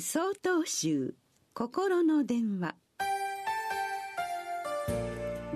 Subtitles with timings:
[0.00, 1.14] 総統集
[1.52, 2.74] 心の電話。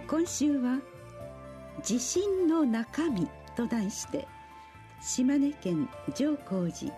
[0.06, 0.80] 今週は
[1.82, 3.26] 「地震の中身」
[3.56, 4.28] と題して
[5.00, 6.94] 島根県上皇寺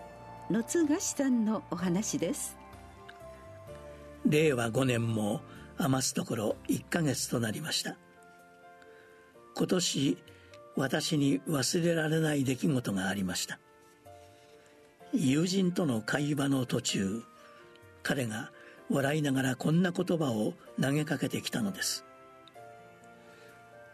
[0.49, 2.57] 野津菓子さんのお話です。
[4.25, 5.41] 令和5年も
[5.77, 7.95] 余すところ1ヶ月となりました。
[9.55, 10.17] 今年
[10.75, 13.57] 私に忘れられない出来事がありました。
[15.13, 17.23] 友人との会話の途中
[18.07, 18.53] 彼が
[18.89, 22.05] 笑いながらこんな言葉を投げかけてきたのです。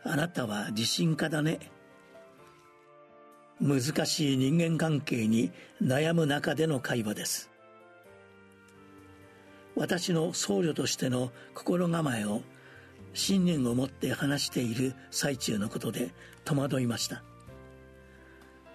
[0.03, 1.71] あなたは自信家だね。
[3.59, 7.49] 難しい人間関係に悩む中での会話です。
[9.75, 12.43] 私の僧侶としての心構えを
[13.15, 16.13] 信念を持って話している最中のことで
[16.45, 17.23] 戸惑いました。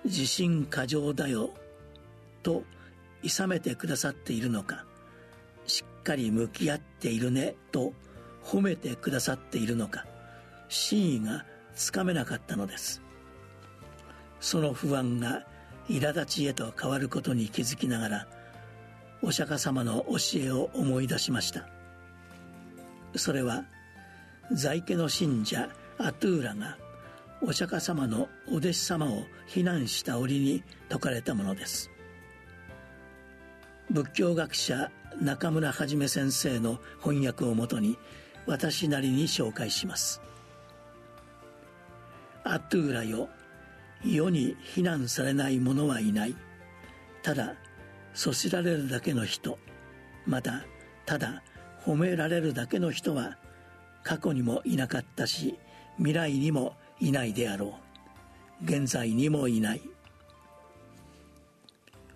[0.05, 1.51] 自信過剰だよ
[2.43, 2.65] と
[3.23, 4.88] 諌めてくださっているのか。
[6.09, 7.93] かり向き合っているねと
[8.43, 10.07] 褒めてくださっているのか
[10.71, 13.03] 真意がつかめなかったのです。
[14.41, 15.45] その不安が
[15.89, 18.29] 苛立ちへと変わることに気づきながら
[19.23, 21.69] お釈迦様の教えを思い出しました。
[23.15, 23.65] それは
[24.53, 26.79] 在家の信者アトゥーラが
[27.43, 31.91] お釈迦様のお弟子様を非難した折に説かれたものです。
[33.91, 37.97] 仏教学者中村はじめ先生の翻訳をもとに
[38.47, 40.21] 私なりに紹介します。
[42.45, 43.29] アトゥーラよ。
[44.05, 46.37] 世に非難されない者はいない。
[47.23, 47.55] ただ
[48.15, 49.59] そしられるだけの人。
[50.27, 50.63] また
[51.07, 51.43] ただ
[51.85, 53.39] 褒められるだけの人は
[54.03, 55.59] 過去にもいなかったし
[55.97, 57.75] 未来にもいないであろ
[58.63, 58.65] う。
[58.65, 59.81] 現在にもいない。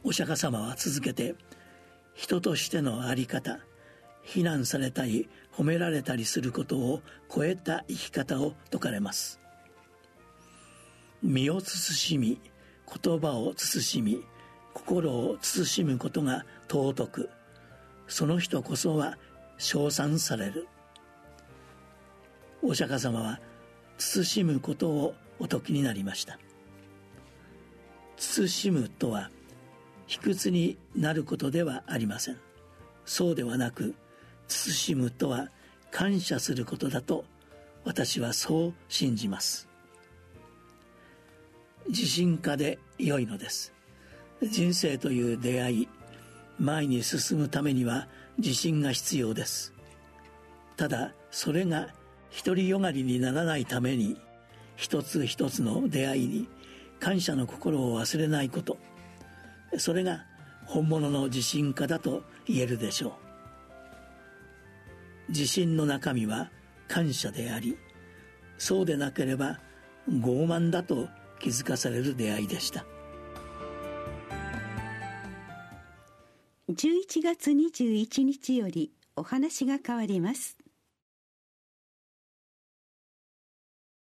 [0.04, 1.34] お釈迦様は続けて
[2.14, 3.58] 人としての在り方
[4.22, 7.02] 非難されたり褒められたりすることを
[7.34, 9.40] 超えた生き方を説かれます。
[11.22, 12.40] 身を慎み
[13.02, 14.24] 言葉を慎み
[14.74, 17.30] 心を慎むことが尊く。
[18.08, 19.18] その人こそは
[19.58, 20.66] 称賛される。
[22.62, 23.40] お釈迦様は
[23.98, 26.38] 慎むことをお説きになりました。
[28.16, 29.30] 慎むとは
[30.12, 32.36] 卑屈になることではありません。
[33.06, 33.94] そうではなく
[34.46, 35.48] 慎むとは
[35.90, 37.24] 感謝することだと
[37.86, 39.70] 私はそう信じます。
[41.88, 43.72] 自信家で良いのです。
[44.42, 45.88] 人生という出会い
[46.58, 48.06] 前に進むためには
[48.36, 49.72] 自信が必要です。
[50.76, 51.88] ただそれが
[52.44, 54.20] 独りよがりにならないために
[54.76, 56.48] 一つ一つの出会いに
[57.00, 58.76] 感謝の心を忘れないこと。
[59.78, 60.24] それが
[60.64, 63.12] 本物の自信家だと言えるでしょう。
[65.28, 66.50] 自信の中身は
[66.88, 67.78] 感謝であり
[68.58, 69.60] そうでなければ
[70.08, 72.84] 傲慢だと気づかされる出会いでした。
[76.68, 80.61] 11月21日よりお話が変わります。